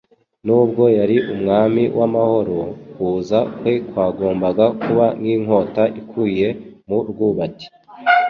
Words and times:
Nubwo 0.45 0.83
yari 0.97 1.17
Umwami 1.33 1.83
w'Amahoro, 1.97 2.57
kuza 2.93 3.39
kwe 3.57 3.73
kwagombaga 3.89 4.65
kuba 4.81 5.05
nk'inkota 5.19 5.83
ikuwe 5.99 6.47
mu 6.87 6.97
rwubati 7.09 7.67